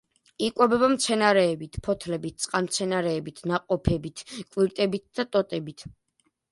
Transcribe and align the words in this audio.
იკვებება 0.45 0.87
მცენარეებით: 0.93 1.77
ფოთლებით, 1.89 2.39
წყალმცენარეებით, 2.47 3.45
ნაყოფებით, 3.53 4.27
კვირტებით 4.37 5.09
და 5.21 5.33
ტოტებით. 5.35 5.89